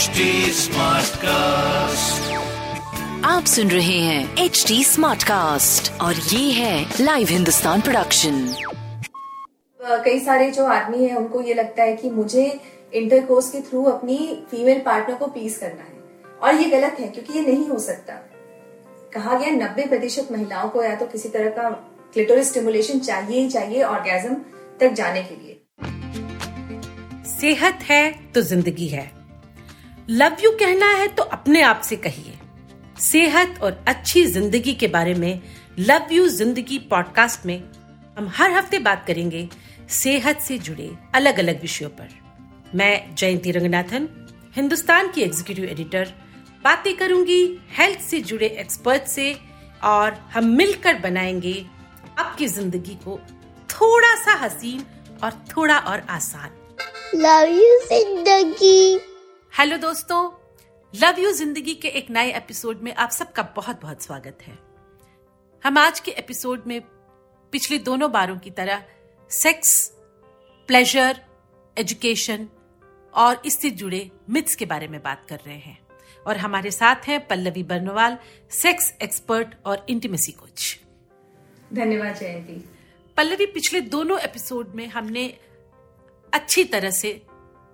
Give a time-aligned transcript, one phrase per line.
[0.00, 0.26] HD
[1.22, 2.28] cast
[3.26, 8.38] आप सुन रहे हैं एच डी स्मार्ट कास्ट और ये है लाइव हिंदुस्तान प्रोडक्शन
[9.80, 12.46] कई सारे जो आदमी है उनको ये लगता है कि मुझे
[12.94, 14.18] इंटरकोर्स के थ्रू अपनी
[14.50, 15.98] फीमेल पार्टनर को पीस करना है।
[16.42, 18.14] और ये गलत है क्योंकि ये नहीं हो सकता।
[19.14, 21.70] कहा गया नब्बे प्रतिशत महिलाओं को या तो किसी तरह का
[22.14, 24.34] क्लिटोरिस स्टिमुलेशन चाहिए ही चाहिए ऑर्गेजम
[24.80, 25.60] तक जाने के लिए।
[27.38, 28.04] सेहत है
[28.34, 29.19] तो ज़िंदगी है।
[30.10, 32.38] लव यू कहना है तो अपने आप से कहिए।
[33.00, 35.40] सेहत और अच्छी ज़िंदगी के बारे में
[35.78, 37.62] लव यू ज़िंदगी पॉडकास्ट में
[38.18, 39.48] हम हर हफ़्ते बात करेंगे
[39.88, 42.08] सेहत से जुड़े अलग अलग विषयों पर।
[42.74, 44.08] मैं जयंती रंगनाथन,
[44.56, 46.12] हिंदुस्तान की एग्जीक्यूटिव एडिटर
[46.64, 47.42] बातें करूँगी
[47.78, 49.34] हेल्थ से जुड़े एक्सपर्ट से
[49.82, 51.54] और हम मिलकर बनाएँगे
[52.18, 53.18] आपकी ज़िंदगी को
[53.70, 54.84] थोड़ा सा हसीन
[55.24, 56.50] और थोड़ा और आसान।
[57.14, 59.09] लव यू ज़िंदगी।
[59.52, 60.18] हेलो दोस्तों
[60.94, 64.52] लव यू ज़िंदगी के एक नए एपिसोड में आप सबका बहुत बहुत स्वागत है।
[65.64, 66.80] हम आज के एपिसोड में
[67.52, 68.84] पिछले दोनों बारों की तरह
[69.30, 69.72] सेक्स
[70.68, 71.20] प्लेजर
[71.76, 72.48] एजुकेशन
[73.14, 75.78] और इससे जुड़े मिथ्स के बारे में बात कर रहे हैं।
[76.26, 78.18] और हमारे साथ हैं पल्लवी बर्नवाल
[78.52, 80.78] सेक्स एक्सपर्ट और इंटीमेसी कोच
[81.74, 82.64] धन्यवाद जयंती।
[83.16, 85.26] पल्लवी पिछले दोनों एपिसोड में हमने
[86.32, 87.20] अच्छी तरह से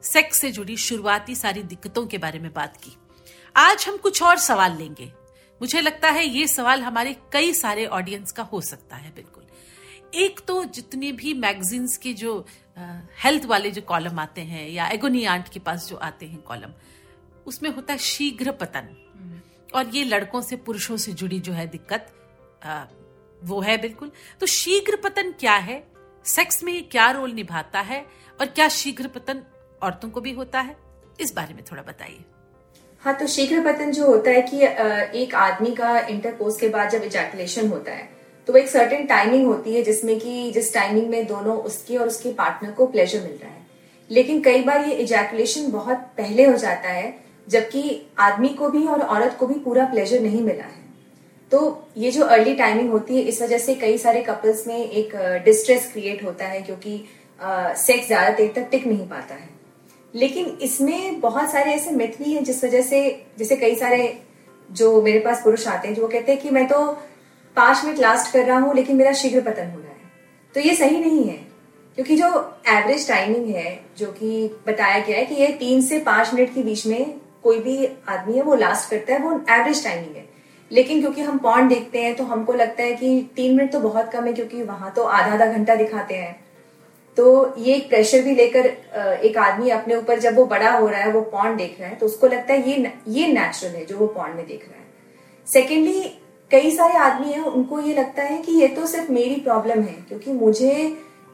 [0.06, 2.96] सेक्स से जुड़ी शुरुआती सारी दिक्कतों के बारे में बात की।
[3.56, 5.12] आज हम कुछ और सवाल लेंगे।
[5.60, 9.44] मुझे लगता है ये सवाल हमारे कई सारे ऑडियंस का हो सकता है बिल्कुल।
[10.14, 12.38] एक तो जितने भी मैगजीन्स के जो
[13.24, 16.72] हेल्थ वाले जो कॉलम आते हैं या एगोनी आंट के पास जो आते हैं कॉलम
[17.46, 18.88] उसमें होता है शीघ्र पतन
[19.74, 22.12] और ये लड़कों से पुरुषों से जुड़ी जो है दिक्कत
[22.64, 22.84] आ,
[23.42, 24.10] वो है बिल्कुल।
[24.40, 25.82] तो शीघ्र पतन क्या है?
[26.24, 28.04] सेक्स में ये क्या रोल निभाता है?
[28.40, 29.42] और क्या शीघ्र पतन
[29.86, 30.76] औरतों को भी होता है।
[31.20, 32.24] इस बारे में थोड़ा बताइए।
[33.02, 34.62] हाँ तो शीघ्र पतन जो होता है कि
[35.16, 38.08] एक आदमी का इंटरकोर्स के बाद जब इजैकुलेशन होता है
[38.48, 42.06] तो वो एक सर्टेन टाइमिंग होती है जिसमें कि जिस टाइमिंग में दोनों उसके और
[42.06, 43.64] उसके पार्टनर को प्लेजर मिल रहा है।
[44.10, 47.14] लेकिन कई बार ये इजैकुलेशन बहुत पहले हो जाता है,
[47.48, 50.84] जबकि आदमी को भी और औरत को भी पूरा प्लेजर नहीं मिला है।
[51.52, 55.16] तो ये जो अर्ली टाइमिंग होती है, इस वजह से कई सारे कपल्स में एक
[55.44, 57.04] डिस्ट्रेस क्रिएट होता है, क्योंकि
[57.78, 59.48] सेक्स ज़्यादा देर तक टिक नहीं पाता है।
[60.16, 64.18] लेकिन इसमें बहुत सारे ऐसे मिथ भी हैं जिस वजह से, जैसे कई सारे
[64.68, 66.86] जो मेरे पास पुरुष आते हैं जो वो कहते हैं कि मैं तो
[67.56, 70.10] पाँच मिनट लास्ट कर रहा हूँ, लेकिन मेरा शीघ्र पतन हो रहा है।
[70.54, 71.36] तो ये सही नहीं है,
[71.98, 72.28] क्योंकि जो
[72.68, 76.62] एवरेज टाइमिंग है, जो कि बताया गया है कि ये तीन से पाँच मिनट के
[76.62, 80.24] बीच में कोई भी आदमी है, वो लास्ट करता है, वो एवरेज टाइमिंग है।
[80.70, 84.10] लेकिन क्योंकि हम पॉन्ड देखते हैं तो हमको लगता है कि तीन मिनट तो बहुत
[84.12, 86.34] कम है, क्योंकि वहाँ तो आधा आधा घंटा दिखाते हैं।
[87.16, 88.66] तो ये एक प्रेशर भी लेकर
[89.24, 91.96] एक आदमी अपने ऊपर जब वो बड़ा हो रहा है, वो पॉन्ड देख रहा है
[91.96, 94.84] तो उसको लगता है ये ये नेचुरल है जो वो पॉन्ड में देख रहा है।
[95.46, 96.00] सेकेंडली
[96.50, 99.94] कई सारे आदमी हैं, उनको ये लगता है कि ये तो सिर्फ़ मेरी प्रॉब्लम है,
[100.08, 100.72] क्योंकि मुझे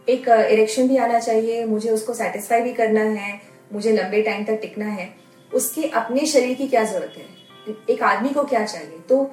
[0.06, 3.40] एक इरेक्शन भी आना चाहिए, मुझे उसको सेटिस्फाई भी करना है,
[3.72, 5.08] मुझे लंबे टाइम तक टिकना है।
[5.50, 7.74] उसके अपने शरीर की क्या ज़रूरत है?
[7.90, 8.98] एक आदमी को क्या चाहिए?
[9.08, 9.30] तो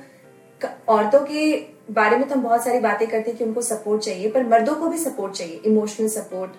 [0.89, 1.51] औरतों के
[1.89, 4.75] बारे में तो हम बहुत सारी बातें करते हैं कि उनको सपोर्ट चाहिए, पर मर्दों
[4.75, 6.51] को भी सपोर्ट चाहिए इमोशनल सपोर्ट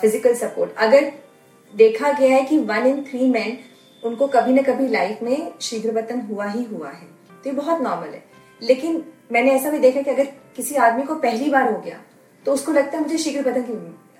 [0.00, 1.12] फ़िज़िकल सपोर्ट अगर
[1.74, 3.56] देखा गया है कि वन इन थ्री मैन
[4.02, 7.80] उनको कभी ना कभी लाइफ में शीघ्र पतन हुआ ही हुआ है। तो ये बहुत
[7.82, 8.22] नॉर्मल है।
[8.62, 9.02] लेकिन
[9.32, 10.24] मैंने ऐसा भी देखा कि अगर
[10.56, 12.00] किसी आदमी को पहली बार हो गया
[12.44, 13.72] तो उसको लगता है मुझे शीघ्र पतन की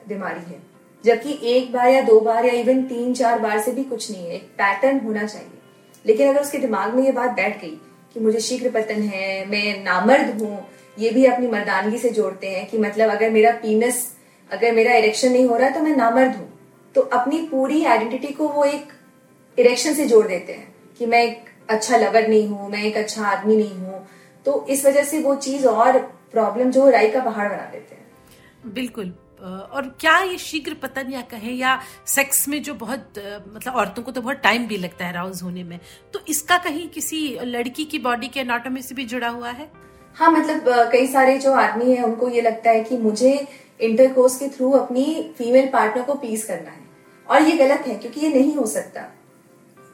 [0.07, 0.63] बीमारी है।
[1.05, 4.27] जबकि एक बार या दो बार या इवन तीन चार बार से भी कुछ नहीं
[4.27, 5.59] है। एक पैटर्न होना चाहिए।
[6.05, 7.79] लेकिन अगर उसके दिमाग में ये बात बैठ गई
[8.17, 12.67] कि मुझे शीघ्र पतन है, मैं नामर्द हूँ, ये भी अपनी मर्दानगी से जोड़ते हैं
[12.69, 14.07] कि मतलब अगर मेरा पीनस
[14.51, 16.49] अगर मेरा इरेक्शन नहीं हो रहा तो मैं नामर्द हूँ।
[16.95, 18.93] तो अपनी पूरी आइडेंटिटी को वो एक
[19.59, 23.25] इरेक्शन से जोड़ देते हैं कि मैं एक अच्छा लवर नहीं हूँ, मैं एक अच्छा
[23.27, 24.07] आदमी नहीं हूँ।
[24.47, 25.99] तो इस वजह से वो चीज़ और
[26.33, 31.21] प्रॉब्लम जो राई का पहाड़ बना देते हैं। बिल्कुल। और क्या ये शीघ्र पतन या
[31.31, 35.13] कहें या सेक्स में जो बहुत मतलब औरतों को तो बहुत टाइम भी लगता है
[35.13, 35.79] राउज होने में।
[36.15, 39.69] तो इसका कहीं किसी लड़की की बॉडी के एनाटॉमी से भी जुड़ा हुआ है?
[40.17, 43.33] हाँ मतलब कई सारे जो आदमी है, उनको ये लगता है कि मुझे
[43.81, 45.05] इंटरकोर्स के थ्रू अपनी
[45.39, 46.87] फीमेल पार्टनर को पीस करना है।
[47.27, 49.01] और ये गलत है, क्योंकि ये नहीं हो सकता।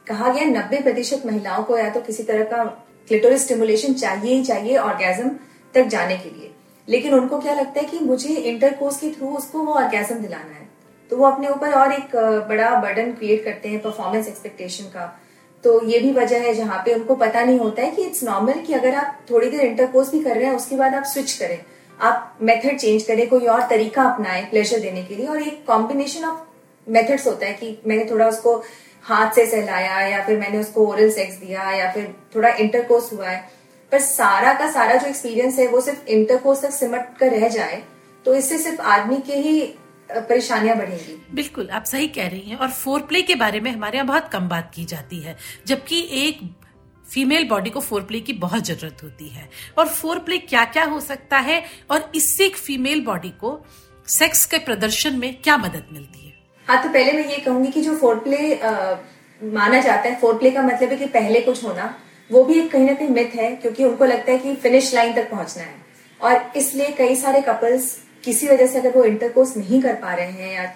[0.07, 2.63] कहा गया नब्बे प्रतिशत महिलाओं को या तो किसी तरह का
[3.07, 5.29] क्लिटोरिस स्टिमुलेशन चाहिए ही चाहिए ऑर्गेजम
[5.73, 6.51] तक जाने के लिए।
[6.87, 10.67] लेकिन उनको क्या लगता है कि मुझे इंटरकोर्स के थ्रू उसको वो ऑर्गेजम दिलाना है।
[11.11, 12.15] तो वो अपने ऊपर और एक
[12.49, 15.05] बड़ा बर्डन क्रिएट करते हैं परफॉर्मेंस एक्सपेक्टेशन का।
[15.63, 18.59] तो ये भी वजह है जहाँ पे उनको पता नहीं होता है कि इट्स नॉर्मल
[18.61, 21.57] कि अगर आप थोड़ी देर इंटरकोर्स भी कर रहे हैं, उसके बाद आप स्विच करें।
[21.99, 26.25] आप मेथड चेंज करें, कोई और तरीका अपनाएँ प्लेजर देने के लिए और एक कॉम्बिनेशन
[26.25, 26.39] ऑफ़
[26.87, 28.55] मेथड्स होता है कि मैंने थोड़ा उसको
[29.03, 33.27] हाथ से सहलाया या फिर मैंने उसको ओरल सेक्स दिया या फिर थोड़ा इंटरकोर्स हुआ
[33.27, 33.43] है।
[33.95, 37.81] पर सारा का सारा जो एक्सपीरियंस है वो सिर्फ़ इंटरकोर्स तक सिमट कर रह जाए
[38.25, 39.61] तो इससे सिर्फ़ आदमी के ही
[40.09, 43.97] परेशानियाँ बढ़ेंगी। बिल्कुल आप सही कह रही हैं और फोर प्ले के बारे में हमारे
[43.97, 45.37] यहाँ बहुत कम बात की जाती है
[45.67, 46.41] जबकि एक
[47.05, 50.83] फीमेल बॉडी को फोर प्ले की बहुत ज़रूरत होती है। और फोर प्ले क्या क्या
[50.85, 53.59] हो सकता है और इससे एक फीमेल बॉडी को
[54.07, 56.33] सेक्स के प्रदर्शन में क्या मदद मिलती है?
[56.67, 58.95] हाँ तो पहले मैं ये कहूँगी कि जो फोर प्ले आ,
[59.41, 61.93] माना जाता है फोर प्ले का मतलब है कि पहले कुछ होना
[62.29, 65.13] वो भी एक कहीं ना कहीं मिथ है, क्योंकि उनको लगता है कि फिनिश लाइन
[65.13, 65.83] तक पहुँचना है।
[66.21, 70.31] और इसलिए कई सारे कपल्स किसी वजह से अगर वो इंटरकोर्स नहीं कर पा रहे
[70.31, 70.73] हैं या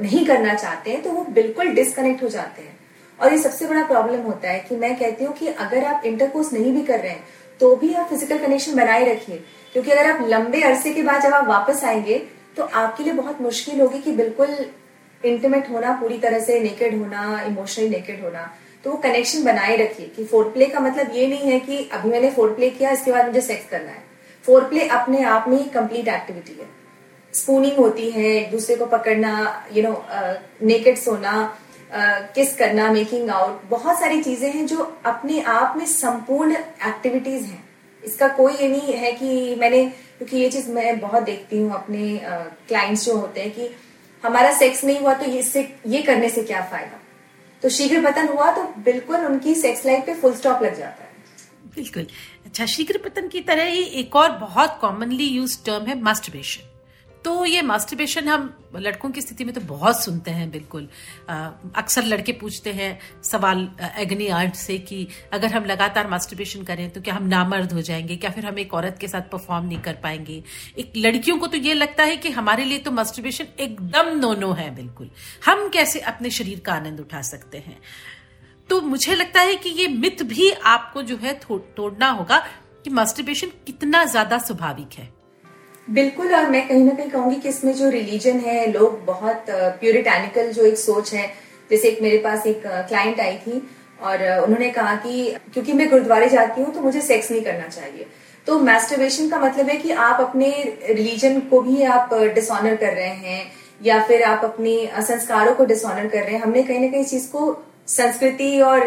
[0.00, 2.76] नहीं करना चाहते हैं तो वो बिल्कुल डिस्कनेक्ट हो जाते हैं।
[3.18, 6.52] और ये सबसे बड़ा प्रॉब्लम होता है कि मैं कहती हूँ कि अगर आप इंटरकोर्स
[6.52, 7.24] नहीं भी कर रहे हैं
[7.60, 9.36] तो भी आप फ़िज़िकल कनेक्शन बनाए रखिए।
[9.74, 12.18] क्योंकि अगर आप लंबे अरसे के बाद जब आप वापस आएँगे
[12.56, 14.56] तो आपके लिए बहुत मुश्किल होगी कि बिल्कुल
[15.22, 18.50] इंटीमेट होना, पूरी तरह से नेकेड होना इमोशनली नेकेड होना।
[18.84, 22.30] तो कनेक्शन बनाए रखिए कि फोर प्ले का मतलब ये नहीं है कि अभी मैंने
[22.30, 24.02] फोर प्ले किया, इसके बाद मुझे सेक्स करना है।
[24.44, 26.66] फोर प्ले अपने आप में ही कंप्लीट एक्टिविटी है।
[27.34, 30.04] स्पूनिंग होती है, एक दूसरे को पकड़ना यू नो
[30.62, 31.58] नेकेड सोना
[32.34, 36.56] किस करना मेकिंग आउट बहुत सारी चीज़ें हैं जो अपने आप में संपूर्ण
[36.88, 37.64] एक्टिविटीज़ हैं।
[38.02, 39.84] इसका कोई ये नहीं है कि मैंने,
[40.18, 42.20] क्योंकि ये चीज़ मैं बहुत देखती हूँ अपने
[42.68, 43.70] क्लाइंट्स जो होते हैं कि
[44.24, 47.00] हमारा सेक्स नहीं हुआ तो इससे, ये करने से क्या फ़ायदा?
[47.62, 51.08] तो शीघ्र पतन हुआ तो बिल्कुल उनकी सेक्स लाइफ पे फुल स्टॉप लग जाता है।
[51.74, 52.06] बिल्कुल।
[52.46, 56.62] अच्छा शीघ्र पतन की तरह ही एक और बहुत कॉमनली यूज़ टर्म है मास्टरबेशन
[57.24, 58.42] तो ये मास्टरबेशन हम
[58.76, 60.88] लड़कों की स्थिति में तो बहुत सुनते हैं, बिल्कुल।
[61.76, 63.68] अक्सर लड़के पूछते हैं सवाल
[63.98, 68.16] एग्नी आर्ट से कि अगर हम लगातार मास्टरबेशन करें तो क्या हम नामर्द हो जाएँगे?
[68.16, 70.42] क्या फिर हम एक औरत के साथ परफॉर्म नहीं कर पाएँगे?
[70.78, 74.52] एक लड़कियों को तो ये लगता है कि हमारे लिए तो मास्टरबेशन एकदम नो नो
[74.52, 75.10] है, बिल्कुल।
[75.46, 77.78] हम कैसे अपने शरीर का आनंद उठा सकते हैं?
[78.68, 82.38] तो मुझे लगता है कि ये मिथ भी आपको जो है तोड़ना होगा
[82.84, 85.17] कि मास्टरबेशन कितना ज़्यादा स्वाभाविक है।
[85.88, 90.50] बिल्कुल, और मैं कहीं ना कहीं कहूँगी कि इसमें जो रिलीजन है, लोग बहुत प्योरिटैनिकल
[90.52, 91.26] जो एक सोच है,
[91.70, 93.62] जैसे एक मेरे पास एक क्लाइंट आई थी,
[94.00, 98.06] और उन्होंने कहा कि क्योंकि मैं गुरुद्वारे जाती हूँ तो मुझे सेक्स नहीं करना चाहिए।
[98.46, 100.50] तो मैस्टरबेशन का मतलब है कि आप अपने
[100.90, 103.50] रिलीजन को भी आप डिसऑनर कर रहे हैं,
[103.80, 107.30] या फिर आप अपने संस्कारों को डिसऑनर कर रहे हैं। हमने कहीं ना कहीं चीज़
[107.32, 108.80] को संस्कृति और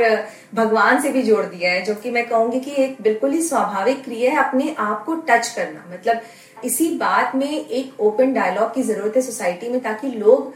[0.55, 4.03] भगवान से भी जोड़ दिया है, जो कि मैं कहूँगी कि एक बिल्कुल ही स्वाभाविक
[4.03, 6.21] क्रिया है अपने आप को टच करना। मतलब
[6.63, 10.53] इसी बात में एक ओपन डायलॉग की ज़रूरत है सोसाइटी में ताकि लोग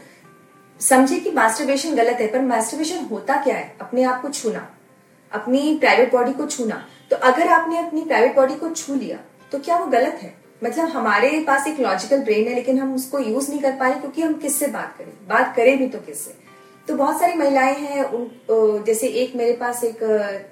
[0.80, 3.76] समझे कि मास्टरबेशन गलत है, पर मास्टरबेशन होता क्या है?
[3.80, 4.66] अपने आप को छूना,
[5.32, 9.18] अपनी प्राइवेट बॉडी को छूना। तो अगर आपने अपनी प्राइवेट बॉडी को छू लिया
[9.52, 10.34] तो क्या वो गलत है?
[10.62, 14.00] मतलब हमारे पास एक लॉजिकल ब्रेन है, लेकिन हम उसको यूज़ नहीं कर पा रहे
[14.00, 15.12] क्योंकि हम किससे बात करें?
[15.28, 16.34] बात करें भी तो किससे?
[16.88, 19.98] तो बहुत सारी महिलाएँ हैं, उन जैसे एक मेरे पास एक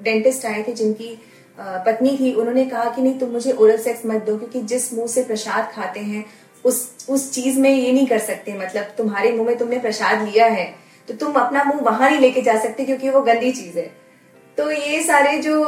[0.02, 1.18] डेंटिस्ट आए थे जिनकी
[1.58, 5.06] पत्नी थी, उन्होंने कहा कि नहीं, तुम मुझे ओरल सेक्स मत दो, क्योंकि जिस मुँह
[5.06, 6.24] से प्रसाद खाते हैं,
[6.64, 10.46] उस उस चीज़ में ये नहीं कर सकते। मतलब तुम्हारे मुँह में तुमने प्रसाद लिया
[10.48, 10.64] है
[11.08, 13.90] तो तुम अपना मुँह वहाँ नहीं लेके जा सकते, क्योंकि वो गंदी चीज़ है।
[14.58, 15.62] तो ये सारे जो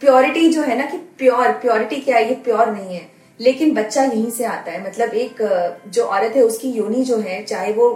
[0.00, 4.02] प्योरिटी जो है ना कि प्योर प्योरिटी क्या है, ये प्योर नहीं है। लेकिन बच्चा
[4.04, 5.42] यहीं से आता है। मतलब एक
[5.88, 7.88] जो औरत है, उसकी योनी जो है, चाहे वो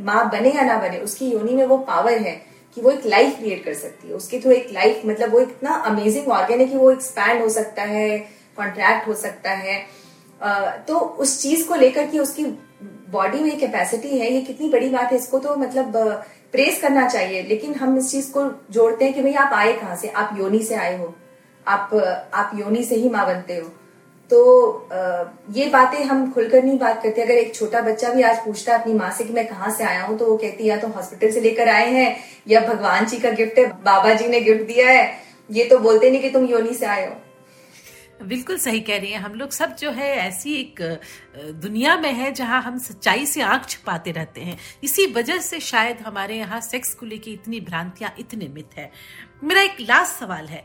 [0.00, 2.34] माँ बने या ना बने, उसकी योनि में वो पावर है।
[2.76, 5.74] कि वो एक लाइफ क्रिएट कर सकती है। उसके थ्रू एक लाइफ मतलब वो इतना
[5.86, 8.18] अमेजिंग ऑर्गेन है कि वो एक्सपैंड हो सकता है
[8.56, 9.80] कॉन्ट्रैक्ट हो सकता है।
[10.88, 12.44] तो उस चीज़ को लेकर कि उसकी
[13.10, 15.96] बॉडी में कैपेसिटी है, ये कितनी बड़ी बात है, इसको तो मतलब
[16.52, 19.96] प्रेस करना चाहिए। लेकिन हम इस चीज़ को जोड़ते हैं कि भाई आप आए कहाँ
[19.96, 20.08] से?
[20.08, 21.14] आप योनी से आए हो।
[21.66, 21.94] आप
[22.34, 23.70] आप योनि से ही माँ बनते हो।
[24.32, 24.38] तो
[25.52, 28.80] ये बातें हम खुलकर नहीं बात करते। अगर एक छोटा बच्चा भी आज पूछता है
[28.80, 30.88] अपनी माँ से कि मैं कहाँ से आया हूँ तो वो कहती है या तो
[30.90, 32.16] हॉस्पिटल से लेकर आए हैं,
[32.48, 35.12] या भगवान जी का गिफ्ट है, बाबा जी ने गिफ्ट दिया है।
[35.50, 37.14] ये तो बोलते नहीं कि तुम योनी से आए हो।
[38.22, 40.80] बिल्कुल सही कह रही हैं। हम लोग सब जो है ऐसी एक
[41.62, 46.00] दुनिया में है जहाँ हम सच्चाई से आँख छुपाते रहते हैं। इसी वजह से शायद
[46.06, 48.90] हमारे यहाँ सेक्स को लेके इतनी भ्रांतियाँ इतने मिथ है।
[49.44, 50.64] मेरा एक लास्ट सवाल है।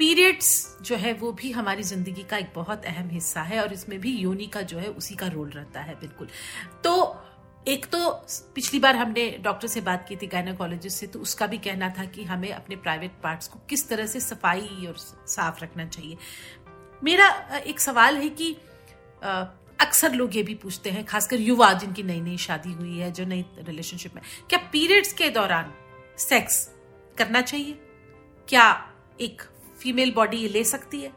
[0.00, 3.98] पीरियड्स जो है वो भी हमारी ज़िंदगी का एक बहुत अहम हिस्सा है और इसमें
[4.00, 6.28] भी योनि का जो है उसी का रोल रहता है, बिल्कुल।
[6.84, 6.92] तो
[7.68, 8.08] एक तो
[8.54, 12.04] पिछली बार हमने डॉक्टर से बात की थी गायनाकोलॉजिस्ट से तो उसका भी कहना था
[12.06, 16.16] कि हमें अपने प्राइवेट पार्ट्स को किस तरह से सफ़ाई और साफ़ रखना चाहिए।
[17.02, 17.28] मेरा
[17.58, 18.52] एक सवाल है कि
[19.22, 23.24] अक्सर लोग ये भी पूछते हैं, खासकर युवा जिनकी नई नई शादी हुई है, जो
[23.26, 25.72] नई रिलेशनशिप में। क्या पीरियड्स के दौरान
[26.20, 26.68] सेक्स
[27.18, 27.78] करना चाहिए?
[28.48, 28.68] क्या
[29.20, 29.42] एक
[29.80, 31.10] फीमेल बॉडी ले सकती है?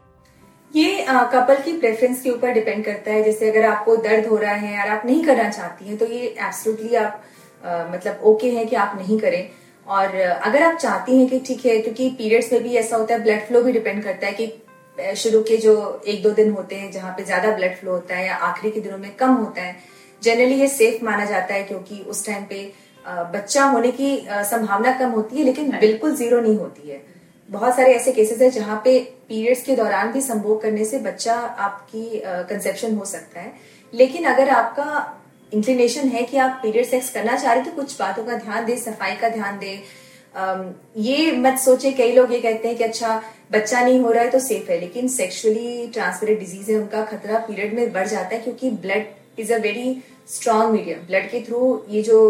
[0.74, 4.54] ये कपल की प्रेफरेंस के ऊपर डिपेंड करता है। जैसे अगर आपको दर्द हो रहा
[4.54, 7.22] है और आप नहीं करना चाहती हैं तो ये एब्सोल्युटली आप
[7.62, 9.48] आ, मतलब ओके है कि आप नहीं करें।
[9.86, 13.22] और अगर आप चाहती हैं कि ठीक है क्योंकि पीरियड्स में भी ऐसा होता है
[13.22, 15.74] ब्लड फ्लो भी डिपेंड करता है कि शुरू के जो
[16.06, 18.80] एक दो दिन होते हैं जहाँ पे ज़्यादा ब्लड फ्लो होता है या आखिरी के
[18.80, 19.76] दिनों में कम होता है
[20.22, 22.60] जनरली ये सेफ़ माना जाता है क्योंकि उस टाइम पे
[23.32, 24.16] बच्चा होने की
[24.50, 27.02] संभावना कम होती है लेकिन बिल्कुल ज़ीरो नहीं होती है।
[27.48, 28.98] बहुत सारे ऐसे केसेस है जहाँ पे
[29.28, 33.52] पीरियड्स के दौरान भी संभोग करने से बच्चा आपकी कंसेप्शन हो सकता है।
[33.92, 35.20] लेकिन अगर आपका
[35.52, 38.76] इंक्लिनेशन है कि आप पीरियड सेक्स करना चाह रहे तो कुछ बातों का ध्यान दे,
[38.76, 39.72] सफ़ाई का ध्यान दे।
[41.00, 43.22] ये मत सोचे, कई लोग ये कहते हैं कि अच्छा
[43.52, 47.38] बच्चा नहीं हो रहा है तो सेफ़ है। लेकिन सेक्सुअली ट्रांसमिटेड डिज़ीज़ है, उनका खतरा
[47.38, 51.84] पीरियड में बढ़ जाता है क्योंकि blood is a very strong medium blood के थ्रू
[51.90, 52.28] ये जो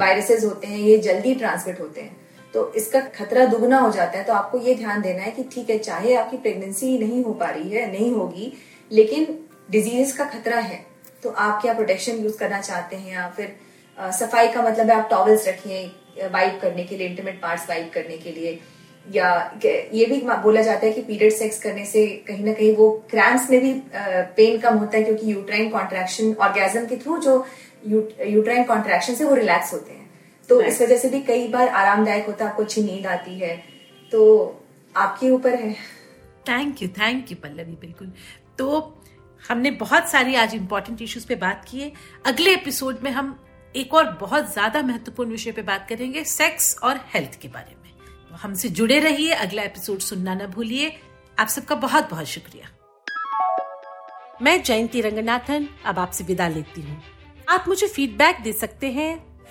[0.00, 2.25] वायरसेस होते हैं, ये जल्दी ट्रांसमिट होते हैं।
[2.56, 5.70] तो इसका खतरा दुगना हो जाता है। तो आपको ये ध्यान देना है कि ठीक
[5.70, 8.52] है चाहे आपकी प्रेगनेंसी नहीं हो पा रही है नहीं होगी
[8.90, 9.26] लेकिन
[9.70, 10.84] डिज़ीज़ का खतरा है।
[11.22, 13.54] तो आप क्या प्रोटेक्शन यूज़ करना चाहते हैं या फिर
[13.98, 15.84] आ, सफ़ाई का मतलब है आप टॉवल्स रखिए
[16.32, 18.58] वाइप करने के लिए इंटीमेट पार्ट्स वाइप करने के लिए।
[19.06, 19.28] या
[19.60, 23.50] ये भी बोला जाता है कि पीरियड सेक्स करने से कहीं ना कहीं वो क्रैम्स
[23.50, 23.72] में भी
[24.36, 27.36] पेन कम होता है क्योंकि यूट्राइन कॉन्ट्रैक्शन ऑर्गेजम के थ्रू जो
[27.86, 30.05] यूट्राइन कॉन्ट्रैक्शन से वो रिलैक्स होते हैं।
[30.48, 33.56] तो इस वजह से भी कई बार आरामदायक होता है आपको अच्छी नींद आती है।
[34.12, 34.20] तो
[34.94, 35.72] आपके ऊपर है।
[36.48, 38.12] Thank you thank you Pallavi बिल्कुल।
[38.58, 38.94] तो
[39.42, 41.92] हमने बहुत सारी आज इम्पोर्टेंट इश्यूज़ पे बात की है।
[42.26, 43.38] अगले एपिसोड में हम
[43.74, 47.92] एक और बहुत ज़्यादा महत्वपूर्ण विषय पे बात करेंगे सेक्स और हेल्थ के बारे में।
[48.30, 50.92] तो हमसे जुड़े रहिए अगला एपिसोड सुनना न भूलिए।
[51.38, 52.68] आप सबका बहुत बहुत शुक्रिया।
[54.42, 57.02] मैं जयंती रंगनाथन अब आपसे विदा लेती हूँ।
[57.48, 59.14] आप मुझे फीडबैक दे सकते हैं